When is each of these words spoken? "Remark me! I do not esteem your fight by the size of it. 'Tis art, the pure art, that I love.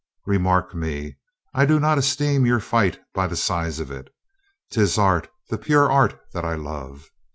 "Remark 0.25 0.73
me! 0.73 1.17
I 1.53 1.67
do 1.67 1.79
not 1.79 1.99
esteem 1.99 2.43
your 2.43 2.59
fight 2.59 2.99
by 3.13 3.27
the 3.27 3.35
size 3.35 3.79
of 3.79 3.91
it. 3.91 4.07
'Tis 4.71 4.97
art, 4.97 5.29
the 5.49 5.59
pure 5.59 5.91
art, 5.91 6.19
that 6.33 6.43
I 6.43 6.55
love. 6.55 7.11